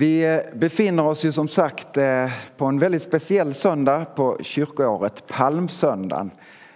[0.00, 6.30] Vi befinner oss ju som sagt eh, på en väldigt speciell söndag på kyrkoåret, palmsöndagen.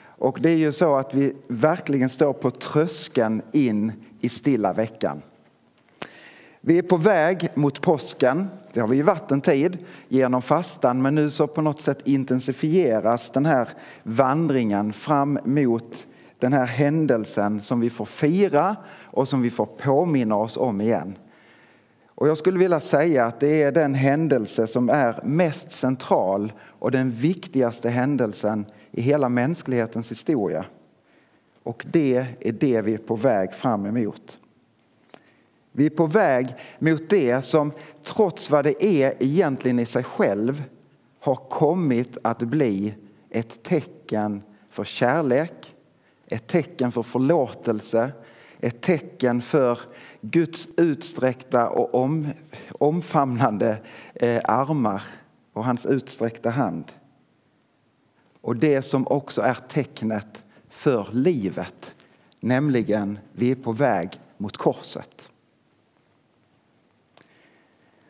[0.06, 5.22] Och det är ju så att vi verkligen står på tröskeln in i stilla veckan.
[6.60, 8.46] Vi är på väg mot påsken.
[8.72, 9.78] Det har vi ju varit en tid
[10.08, 13.68] genom fastan men nu så på något sätt intensifieras den här
[14.02, 16.06] vandringen fram mot
[16.38, 21.16] den här händelsen som vi får fira och som vi får påminna oss om igen.
[22.14, 26.90] Och jag skulle vilja säga att det är den händelse som är mest central och
[26.90, 30.64] den viktigaste händelsen i hela mänsklighetens historia.
[31.62, 34.38] Och det är det vi är på väg fram emot.
[35.72, 37.72] Vi är på väg mot det som
[38.04, 40.62] trots vad det är egentligen i sig själv
[41.20, 42.94] har kommit att bli
[43.30, 45.74] ett tecken för kärlek,
[46.26, 48.12] ett tecken för förlåtelse,
[48.64, 49.78] ett tecken för
[50.20, 52.28] Guds utsträckta och om,
[52.78, 53.78] omfamnande
[54.14, 55.02] eh, armar
[55.52, 56.92] och hans utsträckta hand.
[58.40, 61.94] Och det som också är tecknet för livet,
[62.40, 65.30] nämligen vi är på väg mot korset.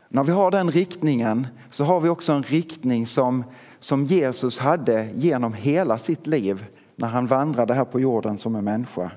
[0.09, 3.45] När vi har den riktningen så har vi också en riktning som,
[3.81, 8.65] som Jesus hade genom hela sitt liv när han vandrade här på jorden som en
[8.65, 9.11] människa.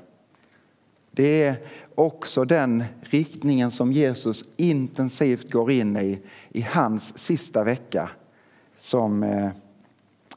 [1.17, 1.55] Det är
[1.95, 8.09] också den riktningen som Jesus intensivt går in i i hans sista vecka
[8.77, 9.49] som, eh,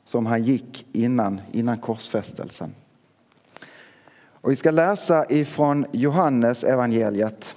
[0.05, 2.75] som han gick innan, innan korsfästelsen.
[4.19, 7.57] Och vi ska läsa ifrån Johannes evangeliet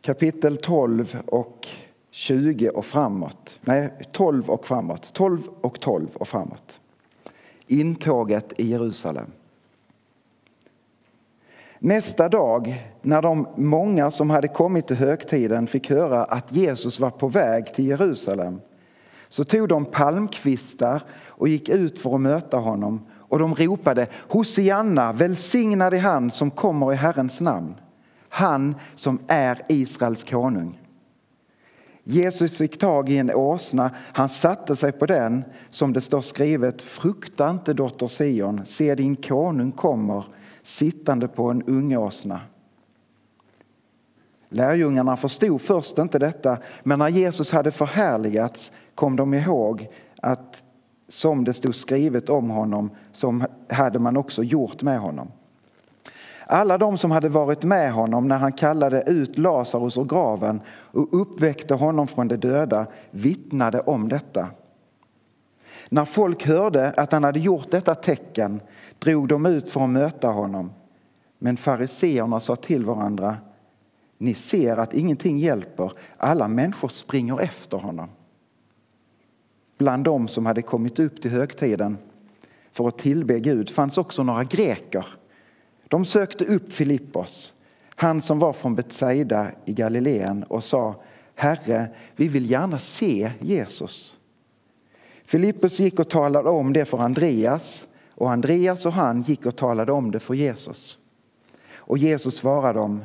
[0.00, 1.68] kapitel 12 och
[2.10, 3.58] 20 och framåt.
[3.60, 5.12] Nej, 12 och framåt.
[5.12, 6.80] 12 och 12 och framåt.
[7.66, 9.26] Intåget i Jerusalem.
[11.78, 17.10] Nästa dag, när de många som hade kommit till högtiden fick höra att Jesus var
[17.10, 18.60] på väg till Jerusalem
[19.28, 25.12] så tog de palmkvistar och gick ut för att möta honom och de ropade Hosianna,
[25.12, 27.74] välsignad är han som kommer i Herrens namn,
[28.28, 30.80] han som är Israels konung.
[32.04, 36.82] Jesus fick tag i en åsna, han satte sig på den som det står skrivet
[36.82, 40.24] Frukta inte dotter Sion, se din konung kommer
[40.64, 42.40] sittande på en ungåsna.
[44.48, 49.88] Lärjungarna förstod först inte detta, men när Jesus hade förhärligats kom de ihåg
[50.22, 50.64] att
[51.08, 55.28] som det stod skrivet om honom, som hade man också gjort med honom.
[56.46, 61.20] Alla de som hade varit med honom när han kallade ut Lazarus ur graven och
[61.20, 64.48] uppväckte honom från de döda vittnade om detta.
[65.94, 68.60] När folk hörde att han hade gjort detta tecken
[68.98, 70.72] drog de ut för att möta honom.
[71.38, 73.36] Men fariseerna sa till varandra
[74.18, 78.08] Ni ser att ingenting hjälper, alla människor springer efter honom.
[79.78, 81.98] Bland dem som hade kommit upp till högtiden
[82.72, 85.06] för att tillbe Gud fanns också några greker.
[85.88, 87.52] De sökte upp Filippos,
[87.94, 90.94] han som var från Betsaida i Galileen och sa
[91.34, 94.14] Herre, vi vill gärna se Jesus.
[95.24, 99.92] Filippus gick och talade om det för Andreas och Andreas och han gick och talade
[99.92, 100.98] om det för Jesus.
[101.86, 103.02] Och Jesus svarade dem,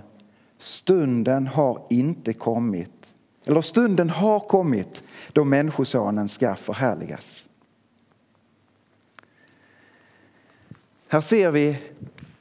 [0.58, 3.14] stunden har inte kommit,
[3.46, 5.04] eller stunden har kommit
[5.34, 7.46] då Människosonen ska förhärligas.
[11.08, 11.78] Här ser vi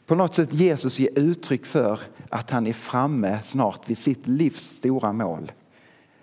[0.07, 4.77] på något sätt Jesus ge uttryck för att han är framme snart vid sitt livs
[4.77, 5.53] stora mål.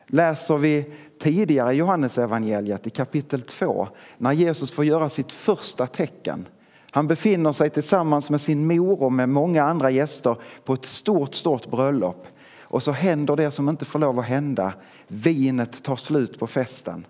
[0.07, 0.85] Läser vi
[1.19, 6.47] tidigare i Johannesevangeliet, i kapitel 2 när Jesus får göra sitt första tecken.
[6.91, 10.35] Han befinner sig tillsammans med sin mor och med många andra gäster
[10.65, 12.27] på ett stort, stort bröllop.
[12.59, 14.73] Och så händer det som inte får lov att hända.
[15.07, 17.05] Vinet tar slut på festen.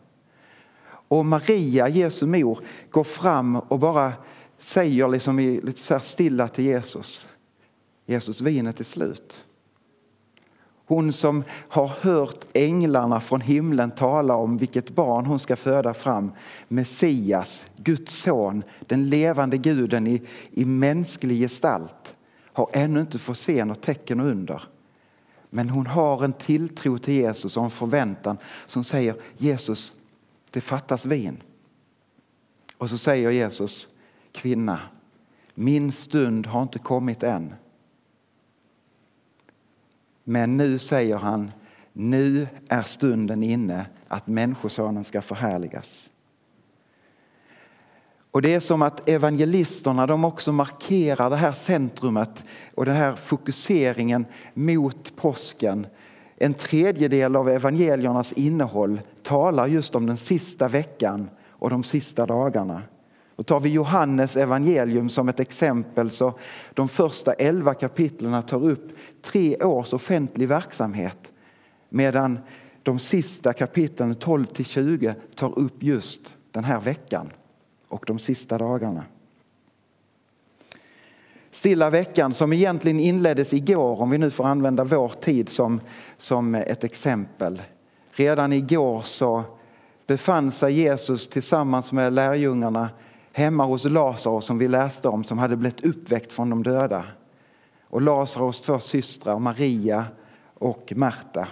[1.07, 4.13] Och Maria, Jesu mor, går fram och bara
[4.59, 7.27] säger liksom lite så stilla till Jesus.
[8.05, 9.45] Jesus, vinet är slut.
[10.87, 16.31] Hon som har hört änglarna från himlen tala om vilket barn hon ska föda fram.
[16.67, 20.21] Messias, Guds son, den levande guden i,
[20.51, 22.15] i mänsklig gestalt
[22.53, 24.63] har ännu inte fått se något tecken under.
[25.49, 28.37] Men hon har en tilltro till Jesus och en förväntan
[28.67, 29.93] som säger Jesus,
[30.51, 31.37] det fattas vin.
[32.77, 33.87] Och så säger Jesus,
[34.31, 34.79] kvinna,
[35.53, 37.53] min stund har inte kommit än.
[40.27, 41.51] Men nu säger han,
[41.93, 46.09] nu är stunden inne att Människosonen ska förhärligas.
[48.31, 52.43] Och det är som att evangelisterna de också markerar det här centrumet
[52.75, 55.87] och den här fokuseringen mot påsken
[56.37, 62.81] En tredjedel av evangeliernas innehåll talar just om den sista veckan och de sista dagarna.
[63.35, 66.33] Och tar vi Johannes evangelium som ett exempel så
[66.73, 68.91] de första elva kapitlen tar upp
[69.21, 71.31] tre års offentlig verksamhet
[71.89, 72.39] medan
[72.83, 77.31] de sista kapitlen 12 till 20 tar upp just den här veckan
[77.87, 79.03] och de sista dagarna.
[81.51, 85.81] Stilla veckan som egentligen inleddes igår om vi nu får använda vår tid som,
[86.17, 87.61] som ett exempel.
[88.11, 89.43] Redan igår så
[90.07, 92.89] befann sig Jesus tillsammans med lärjungarna
[93.37, 97.05] hemma hos Lazarus som vi läste om som hade blivit uppväckt från de döda.
[97.83, 100.05] Och Lazarus två systrar, Maria
[100.53, 101.47] och Marta.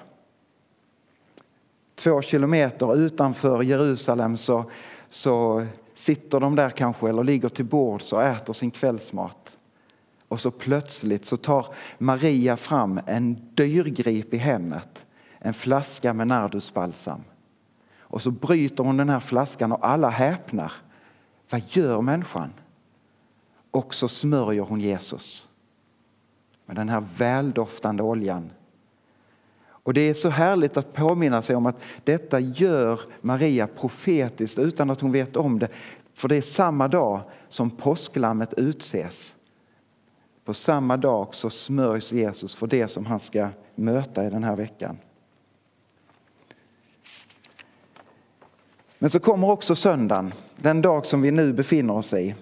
[1.96, 4.66] Två kilometer utanför Jerusalem så,
[5.10, 9.58] så sitter de där kanske eller ligger till bords och äter sin kvällsmat.
[10.28, 15.06] Och så plötsligt så tar Maria fram en dyrgrip i hemmet,
[15.40, 17.24] en flaska med nardusbalsam.
[18.00, 20.72] Och så bryter hon den här flaskan och alla häpnar.
[21.54, 22.54] Vad gör människan?
[23.72, 25.48] Och så smörjer hon Jesus
[26.66, 28.52] med den här väldoftande oljan.
[29.66, 34.90] Och Det är så härligt att påminna sig om att detta gör Maria profetiskt utan
[34.90, 35.68] att hon vet om det.
[36.14, 39.36] För det är samma dag som påsklammet utses.
[40.46, 44.56] På samma dag så smörjs Jesus för det som han ska möta i den här
[44.56, 44.98] veckan.
[49.04, 52.36] Men så kommer också söndagen, den dag som vi nu befinner oss i.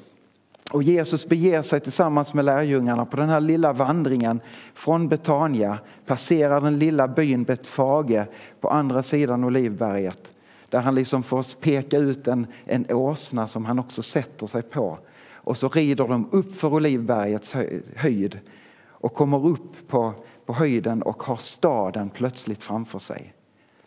[0.72, 4.42] Och Jesus beger sig tillsammans med lärjungarna på den här lilla vandringen
[4.74, 8.26] från Betania, passerar den lilla byn Betfage
[8.60, 10.32] på andra sidan Olivberget.
[10.70, 14.98] Där han liksom får peka ut en, en åsna som han också sätter sig på.
[15.34, 17.56] Och så rider de upp för Olivbergets
[17.96, 18.40] höjd
[18.88, 20.14] och kommer upp på,
[20.46, 23.34] på höjden och har staden plötsligt framför sig.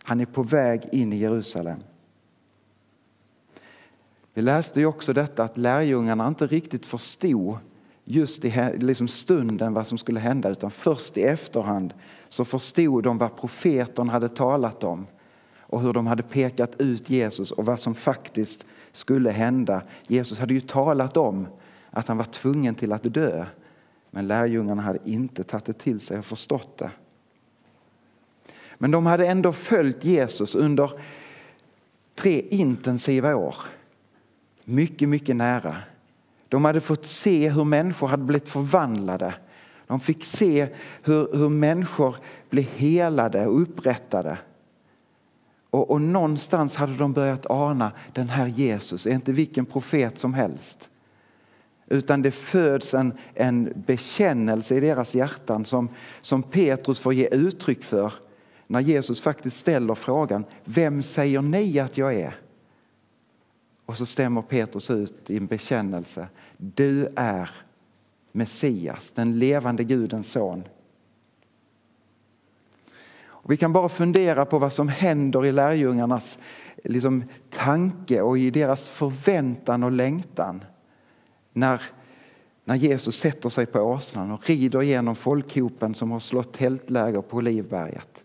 [0.03, 1.79] Han är på väg in i Jerusalem.
[4.35, 7.57] Vi läste ju också detta att lärjungarna inte riktigt förstod
[8.05, 11.95] just i liksom stunden vad som skulle hända utan först i efterhand
[12.29, 15.07] så förstod de vad profeten hade talat om
[15.59, 19.83] och hur de hade pekat ut Jesus och vad som faktiskt skulle hända.
[20.07, 21.47] Jesus hade ju talat om
[21.91, 23.45] att han var tvungen till att dö
[24.11, 26.91] men lärjungarna hade inte tagit det till sig och förstått det.
[28.79, 30.91] Men de hade ändå följt Jesus under
[32.15, 33.55] tre intensiva år
[34.65, 35.77] mycket, mycket nära.
[36.49, 39.35] De hade fått se hur människor hade blivit förvandlade.
[39.87, 40.69] De fick se
[41.03, 42.17] hur, hur människor
[42.51, 44.39] blev helade och upprättade.
[45.71, 50.35] Och, och någonstans hade de börjat ana den här Jesus är inte vilken profet som
[50.35, 50.89] helst.
[51.87, 55.89] Utan det föds en, en bekännelse i deras hjärtan som,
[56.21, 58.13] som Petrus får ge uttryck för
[58.67, 62.35] när Jesus faktiskt ställer frågan Vem säger ni att jag är?
[63.87, 66.29] Och så stämmer Petrus ut i en bekännelse.
[66.57, 67.51] Du är
[68.33, 70.65] Messias, den levande Gudens son.
[73.45, 76.39] Och vi kan bara fundera på vad som händer i lärjungarnas
[76.85, 80.65] liksom, tanke och i deras förväntan och längtan
[81.53, 81.83] när,
[82.65, 87.37] när Jesus sätter sig på åsnan och rider genom folkhopen som har slått tältläger på
[87.37, 88.25] Olivberget.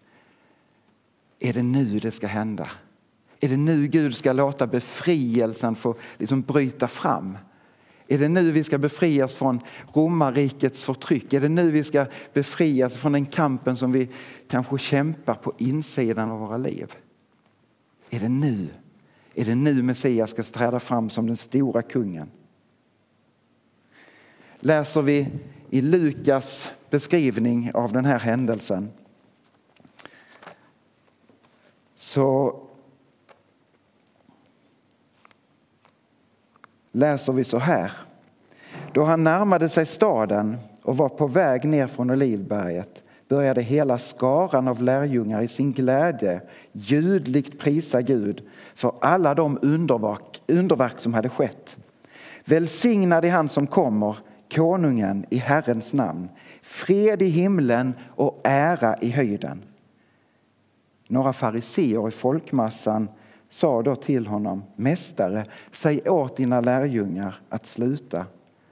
[1.40, 2.70] Är det nu det ska hända?
[3.40, 7.38] Är det nu Gud ska låta befrielsen få liksom bryta fram?
[8.08, 9.60] Är det nu vi ska befrias från
[9.94, 11.34] romarrikets förtryck?
[11.34, 14.10] Är det nu vi ska befrias från den kampen som vi
[14.48, 16.96] kanske kämpar på insidan av våra liv?
[18.10, 18.68] Är det nu?
[19.36, 22.32] Är det nu Messias ska träda fram som den stora kungen?
[24.60, 25.28] Läser vi
[25.70, 28.90] i Lukas beskrivning av den här händelsen
[31.96, 32.56] så
[36.92, 37.92] läser vi så här.
[38.94, 44.68] Då han närmade sig staden och var på väg ner från Olivberget började hela skaran
[44.68, 46.42] av lärjungar i sin glädje
[46.72, 51.78] ljudligt prisa Gud för alla de underverk, underverk som hade skett.
[52.46, 54.18] Välsignad är han som kommer,
[54.56, 56.30] konungen i Herrens namn.
[56.62, 59.62] Fred i himlen och ära i höjden.
[61.08, 63.08] Några fariseer i folkmassan
[63.50, 68.26] sa då till honom, Mästare, säg åt dina lärjungar att sluta.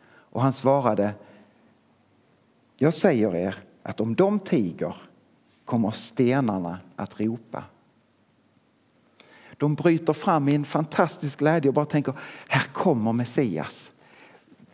[0.10, 1.14] Och han svarade,
[2.78, 4.96] Jag säger er att om de tiger
[5.66, 7.64] kommer stenarna att ropa.
[9.58, 12.14] De bryter fram i en fantastisk glädje och bara tänker,
[12.48, 13.92] här kommer Messias.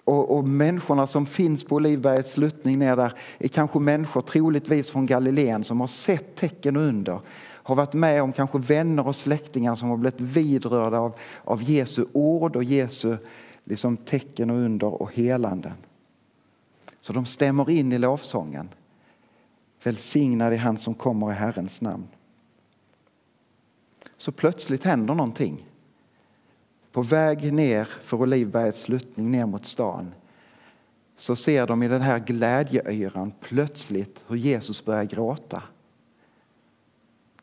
[0.03, 5.05] Och, och människorna som finns på Olivbergets sluttning ner där är kanske människor troligtvis från
[5.05, 7.19] Galileen som har sett tecken under.
[7.63, 12.05] Har varit med om kanske vänner och släktingar som har blivit vidrörda av, av Jesu
[12.13, 13.17] ord och Jesu
[13.63, 15.73] liksom, tecken och under och helanden.
[17.01, 18.69] Så de stämmer in i lovsången.
[19.83, 22.07] Välsignad är han som kommer i Herrens namn.
[24.17, 25.69] Så plötsligt händer någonting.
[26.91, 30.13] På väg ner för Olivbergets sluttning ner mot stan
[31.15, 35.63] så ser de i den här glädjeyran plötsligt hur Jesus börjar gråta.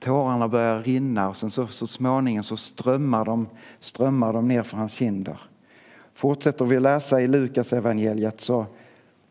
[0.00, 3.48] Tårarna börjar rinna och sen så, så småningom så strömmar de,
[3.80, 5.40] strömmar de ner för hans kinder.
[6.14, 8.66] Fortsätter vi läsa i Lukas evangeliet så,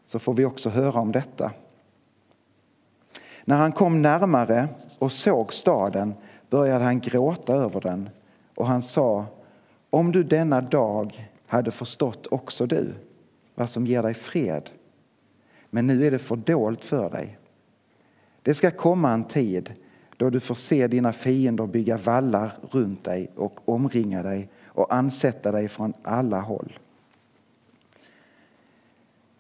[0.06, 1.52] så får vi också höra om detta.
[3.46, 4.68] När han kom närmare
[5.00, 6.14] och såg staden
[6.50, 8.10] började han gråta över den
[8.56, 9.26] och han sa
[9.90, 12.94] om du denna dag hade förstått också du
[13.56, 14.70] vad som ger dig fred.
[15.70, 17.38] Men nu är det fördolt för dig.
[18.42, 19.74] Det ska komma en tid
[20.20, 25.52] då du får se dina fiender bygga vallar runt dig och omringa dig och ansätta
[25.52, 26.80] dig från alla håll.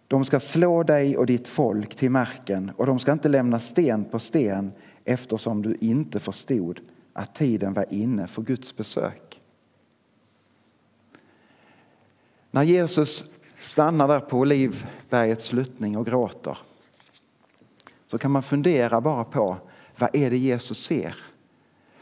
[0.07, 4.05] De ska slå dig och ditt folk till marken och de ska inte lämna sten
[4.05, 4.71] på sten
[5.05, 6.79] eftersom du inte förstod
[7.13, 9.41] att tiden var inne för Guds besök.
[12.51, 16.57] När Jesus stannar där på Olivbergets sluttning och gråter
[18.07, 19.57] så kan man fundera bara på
[19.99, 21.15] vad är det Jesus ser?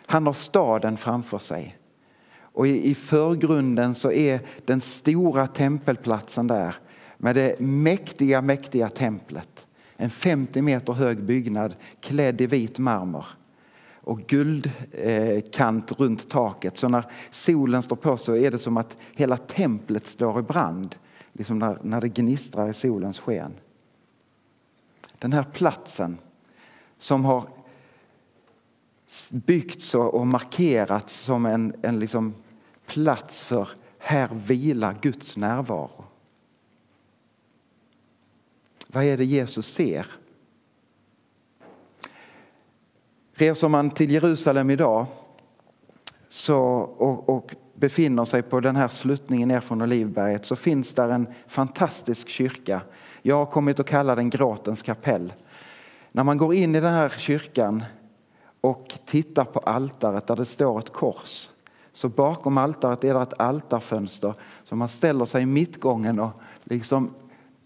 [0.05, 1.77] Han har staden framför sig.
[2.39, 6.75] Och i förgrunden så är den stora tempelplatsen där
[7.17, 9.67] med det mäktiga, mäktiga templet.
[9.97, 13.25] En 50 meter hög byggnad klädd i vit marmor
[14.07, 16.77] och guldkant eh, runt taket.
[16.77, 20.95] Så när solen står på så är det som att hela templet står i brand,
[21.33, 23.53] liksom när, när det gnistrar i solens sken.
[25.19, 26.17] Den här platsen
[26.99, 27.49] som har
[29.31, 32.33] byggts och markerats som en, en liksom
[32.85, 36.05] plats för här vilar Guds närvaro.
[38.87, 40.07] Vad är det Jesus ser?
[43.33, 45.05] Reser man till Jerusalem idag
[46.27, 46.57] så,
[46.97, 51.27] och, och befinner sig på den här sluttningen ner från Olivberget så finns där en
[51.47, 52.81] fantastisk kyrka.
[53.21, 55.33] Jag har kommit att kalla den Gråtens kapell.
[56.11, 57.83] När man går in i den här kyrkan
[58.67, 61.49] och tittar på altaret där det står ett kors
[61.93, 64.33] så bakom altaret är det ett altarfönster
[64.63, 66.31] så man ställer sig i mittgången och
[66.63, 67.13] liksom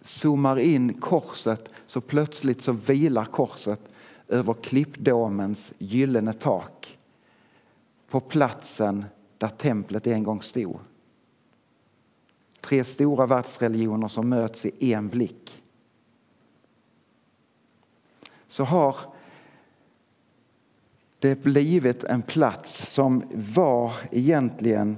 [0.02, 3.80] zoomar in korset så plötsligt så vilar korset
[4.28, 6.98] över klippdomens gyllene tak
[8.10, 9.06] på platsen
[9.38, 10.80] där templet en gång stod.
[12.62, 15.64] Tre stora världsreligioner som möts i en blick.
[18.48, 18.96] Så har
[21.22, 24.98] det blivit en plats som var egentligen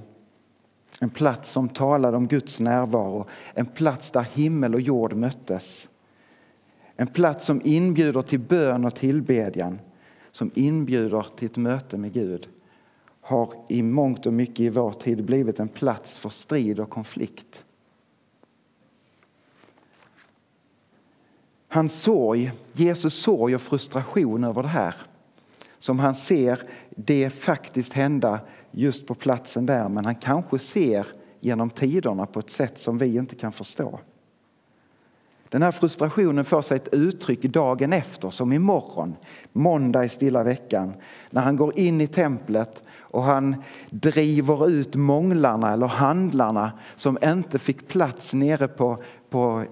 [1.00, 5.90] en plats som talade om Guds närvaro, en plats där himmel och jord möttes.
[6.96, 9.80] En plats som inbjuder till bön och tillbedjan,
[10.32, 12.48] som inbjuder till ett möte med Gud
[13.22, 17.66] har i mångt och mycket i vår tid blivit en plats för strid och konflikt.
[21.68, 24.96] Hans sorg, Jesus sorg och frustration över det här
[25.84, 28.40] som han ser det faktiskt hända
[28.72, 31.08] just på platsen där men han kanske ser
[31.40, 34.00] genom tiderna på ett sätt som vi inte kan förstå.
[35.50, 39.16] Den här frustrationen får sig ett uttryck dagen efter, som imorgon,
[39.54, 40.94] måndag i stilla veckan,
[41.30, 43.56] när han går in i templet och han
[43.90, 49.64] driver ut månglarna eller handlarna som inte fick plats nere på, på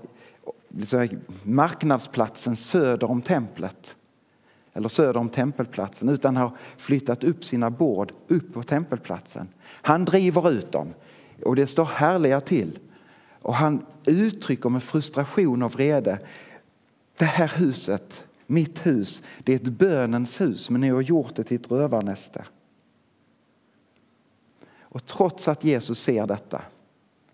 [1.44, 3.96] marknadsplatsen söder om templet
[4.74, 9.48] eller söder om tempelplatsen utan har flyttat upp sina bord upp på tempelplatsen.
[9.64, 10.94] Han driver ut dem
[11.44, 12.80] och det står härliga till.
[13.42, 16.20] Och han uttrycker med frustration och vrede.
[17.18, 21.44] Det här huset, mitt hus, det är ett bönens hus men ni har gjort det
[21.44, 22.46] till ett rövarnäste.
[24.80, 26.62] Och trots att Jesus ser detta,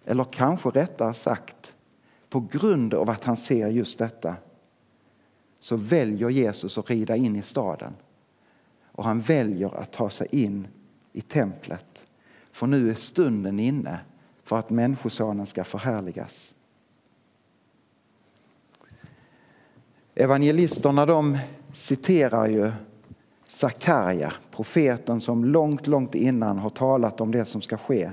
[0.05, 1.75] eller kanske rättare sagt
[2.29, 4.35] på grund av att han ser just detta
[5.59, 7.93] så väljer Jesus att rida in i staden.
[8.85, 10.67] Och han väljer att ta sig in
[11.13, 12.05] i templet.
[12.51, 13.99] För nu är stunden inne
[14.43, 16.53] för att Människosonen ska förhärligas.
[20.15, 21.37] Evangelisterna de
[21.73, 22.71] citerar ju
[23.47, 28.11] Sakarja, profeten som långt, långt innan har talat om det som ska ske.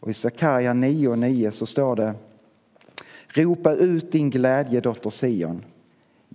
[0.00, 2.14] Och I Sakarja 9 och 9 så står det
[3.26, 5.64] Ropa ut din glädje, dotter Sion.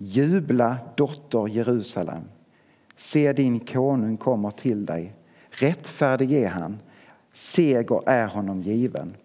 [0.02, 2.22] Jubla, dotter Jerusalem.
[2.96, 5.14] Se, din konung kommer till dig.
[5.50, 6.78] Rättfärdig är han,
[7.32, 9.16] seger är honom given.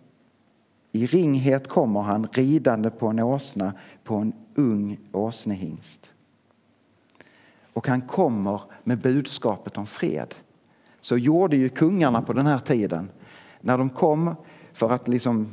[0.91, 6.12] I ringhet kommer han ridande på en åsna, på en ung åsnehingst.
[7.74, 10.36] Och han kommer med budskapet om fred.
[11.01, 13.10] Så gjorde ju kungarna på den här tiden.
[13.62, 14.36] När de kom
[14.74, 15.48] för att liksom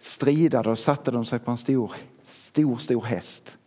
[0.00, 1.92] strida då satte de sig på en stor,
[2.24, 3.58] stor, stor häst.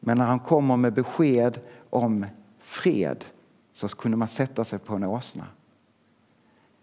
[0.00, 2.26] Men när han kommer med besked om
[2.58, 3.24] fred
[3.72, 5.46] så kunde man sätta sig på en åsna.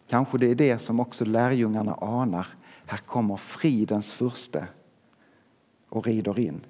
[0.08, 2.48] Kanske det är det som också lärjungarna anar.
[2.86, 4.68] Här kommer fridens furste
[5.90, 6.62] och rider in.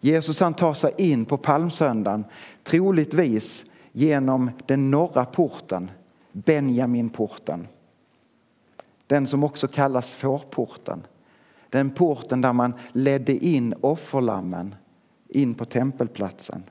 [0.00, 2.24] Jesus han tar sig in på palmsöndagen,
[2.62, 5.90] troligtvis genom den norra porten,
[6.32, 7.66] Benjaminporten.
[9.06, 11.02] Den som också kallas fårporten.
[11.70, 14.74] Den porten där man ledde in offerlammen
[15.28, 16.62] in på tempelplatsen.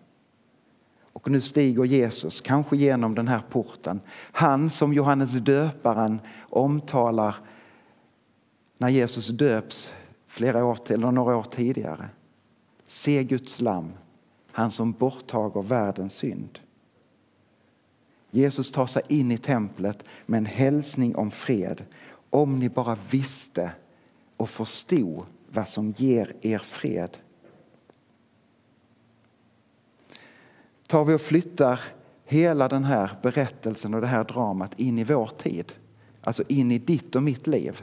[1.13, 4.01] Och nu stiger Jesus, kanske genom den här porten.
[4.32, 7.36] Han som Johannes döparen omtalar
[8.77, 9.94] när Jesus döps
[10.27, 12.10] flera år, eller några år tidigare.
[12.88, 13.91] Se Guds lam,
[14.51, 16.60] han som borttager världens synd.
[18.32, 21.86] Jesus tar sig in i templet med en hälsning om fred.
[22.29, 23.72] Om ni bara visste
[24.39, 27.17] och förstå vad som ger er fred.
[30.88, 31.79] Tar vi och flyttar
[32.25, 35.74] hela den här berättelsen och det här dramat in i vår tid,
[36.22, 37.81] alltså in i ditt och mitt liv,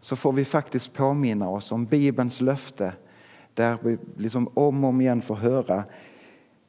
[0.00, 2.92] så får vi faktiskt påminna oss om Bibelns löfte
[3.54, 5.84] där vi liksom om och om igen får höra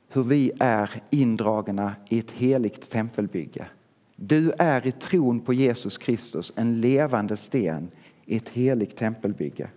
[0.08, 3.68] hur vi är indragna i ett heligt tempelbygge.
[4.16, 7.92] Du är i tron på Jesus Kristus en levande sten
[8.30, 9.70] i ett heligt tempelbygge.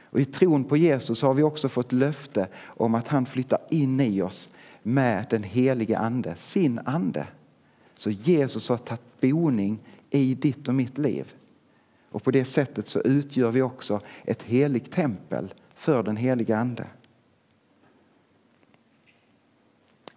[0.00, 4.00] Och I tron på Jesus har vi också fått löfte om att han flyttar in
[4.00, 4.48] i oss
[4.82, 7.26] med den helige Ande, sin ande.
[7.94, 9.78] Så Jesus har tagit boning
[10.10, 11.34] i ditt och mitt liv.
[12.10, 16.86] Och på det sättet så utgör vi också ett heligt tempel för den helige Ande.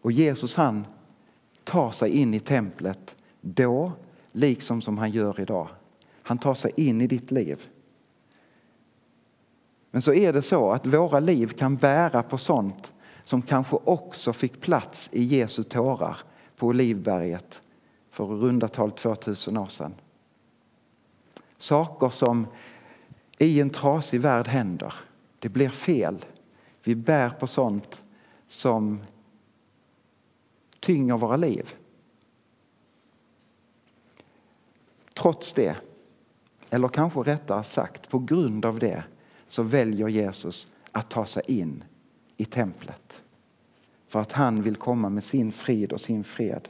[0.02, 0.86] Och Jesus han
[1.64, 3.92] tar sig in i templet då,
[4.32, 5.68] liksom som han gör idag.
[6.28, 7.68] Han tar sig in i ditt liv.
[9.92, 14.34] Men så är det så att våra liv kan bära på sånt som kanske också
[14.34, 16.18] fick plats i Jesu tårar
[16.56, 17.62] på Olivberget
[18.10, 19.94] för runda tal 2000 år sedan.
[21.58, 22.48] Saker som
[23.38, 24.94] i en trasig värld händer.
[25.40, 26.26] Det blir fel.
[26.84, 28.02] Vi bär på sånt
[28.48, 29.00] som
[30.80, 31.76] tynger våra liv.
[35.14, 35.76] Trots det,
[36.76, 39.04] eller kanske rättare sagt på grund av det,
[39.48, 41.84] så väljer Jesus att ta sig in
[42.38, 43.24] i templet.
[44.08, 46.70] För att han vill komma med sin frid och sin fred.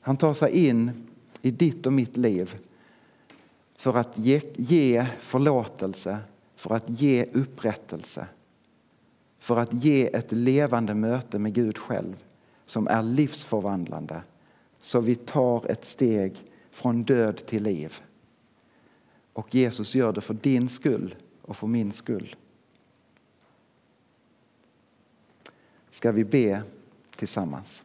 [0.00, 1.08] Han tar sig in
[1.42, 2.54] i ditt och mitt liv
[3.76, 6.18] för att ge, ge förlåtelse,
[6.56, 8.26] för att ge upprättelse
[9.38, 12.16] för att ge ett levande möte med Gud själv
[12.66, 14.22] som är livsförvandlande
[14.80, 16.42] så vi tar ett steg
[16.74, 18.02] från död till liv.
[19.32, 22.36] Och Jesus gör det för din skull och för min skull.
[25.90, 26.62] Ska vi be
[27.16, 27.82] tillsammans?